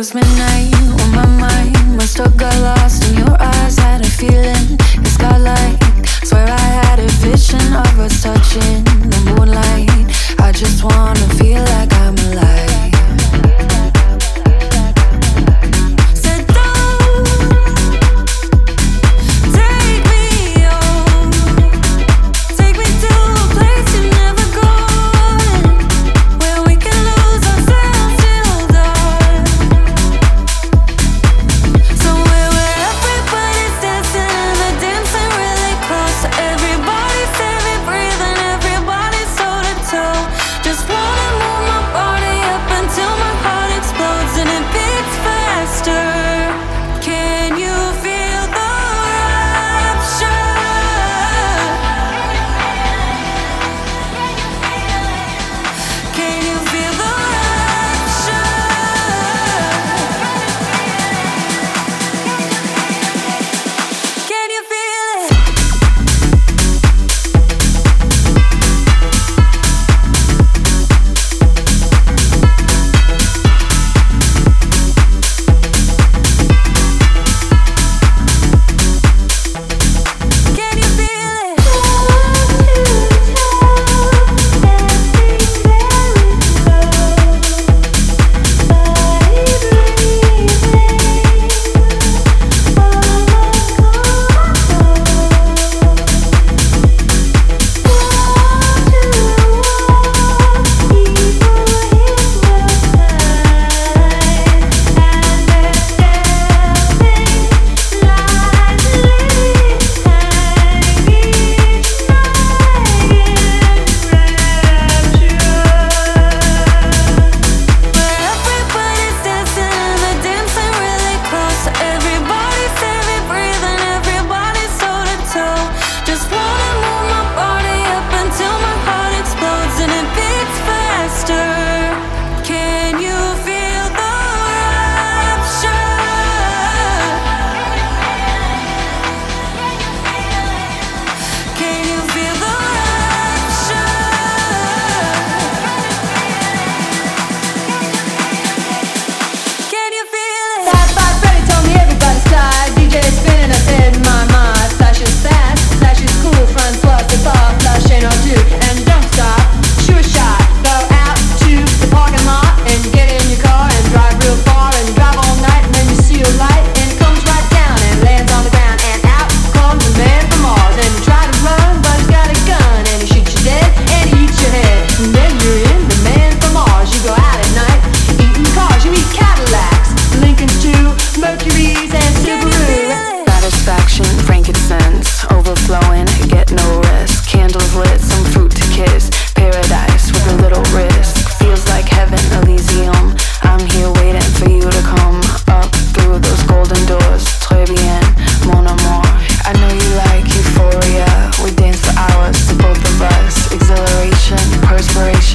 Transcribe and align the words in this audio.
was 0.00 0.14
midnight 0.14 0.72
when 0.96 1.10
my 1.14 1.26
mind 1.26 1.94
must 1.94 2.16
have 2.16 2.34
got 2.34 2.56
lost 2.62 3.04
in 3.10 3.18
your 3.18 3.36
eyes. 3.38 3.76
Had 3.76 4.00
a 4.00 4.08
feeling 4.08 4.78
it's 5.04 5.18
got 5.18 5.38
like 5.42 5.78
swear 6.24 6.46
I 6.48 6.68
had 6.80 7.00
a 7.00 7.08
vision 7.20 7.66
of 7.76 7.98
us 7.98 8.22
touching 8.22 8.82
the 9.12 9.20
moonlight. 9.28 9.90
I 10.40 10.52
just 10.52 10.82
wanna 10.84 11.28
feel 11.36 11.49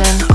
on 0.02 0.20
cloud 0.20 0.35